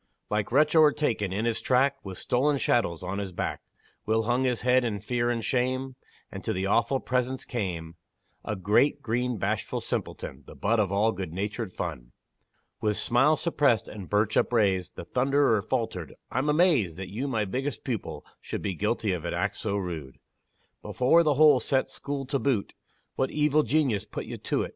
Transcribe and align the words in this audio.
Like 0.31 0.51
wretch 0.51 0.75
o'ertaken 0.75 1.31
in 1.31 1.45
his 1.45 1.61
track, 1.61 2.03
With 2.03 2.17
stolen 2.17 2.57
chattels 2.57 3.03
on 3.03 3.19
his 3.19 3.31
back, 3.31 3.61
Will 4.07 4.23
hung 4.23 4.45
his 4.45 4.61
head 4.61 4.83
in 4.83 4.99
fear 4.99 5.29
and 5.29 5.45
shame, 5.45 5.95
And 6.31 6.43
to 6.43 6.53
the 6.53 6.65
awful 6.65 6.99
presence 6.99 7.45
came 7.45 7.97
A 8.43 8.55
great, 8.55 9.03
green, 9.03 9.37
bashful 9.37 9.79
simpleton, 9.79 10.41
The 10.47 10.55
butt 10.55 10.79
of 10.79 10.91
all 10.91 11.11
good 11.11 11.31
natured 11.31 11.71
fun. 11.71 12.13
With 12.81 12.97
smile 12.97 13.37
suppressed, 13.37 13.87
and 13.87 14.09
birch 14.09 14.35
upraised, 14.35 14.95
The 14.95 15.05
thunderer 15.05 15.61
faltered 15.61 16.15
"I'm 16.31 16.49
amazed 16.49 16.97
That 16.97 17.11
you, 17.11 17.27
my 17.27 17.45
biggest 17.45 17.83
pupil, 17.83 18.25
should 18.39 18.63
Be 18.63 18.73
guilty 18.73 19.13
of 19.13 19.23
an 19.23 19.35
act 19.35 19.55
so 19.57 19.77
rude! 19.77 20.17
Before 20.81 21.21
the 21.21 21.35
whole 21.35 21.59
set 21.59 21.91
school 21.91 22.25
to 22.25 22.39
boot 22.39 22.73
What 23.17 23.29
evil 23.29 23.61
genius 23.61 24.05
put 24.05 24.25
you 24.25 24.37
to't?" 24.37 24.69